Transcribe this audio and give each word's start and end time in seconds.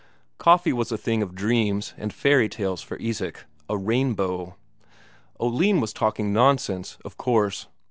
Coffee 0.39 0.73
was 0.73 0.91
a 0.91 0.97
thing 0.97 1.21
of 1.21 1.35
dreams 1.35 1.93
and 1.95 2.11
fairy 2.11 2.49
tales 2.49 2.81
for 2.81 2.97
Isak, 2.99 3.45
a 3.69 3.77
rainbow. 3.77 4.55
Oline 5.39 5.79
was 5.79 5.93
talking 5.93 6.33
nonsense, 6.33 6.97
of 7.05 7.17
course. 7.17 7.67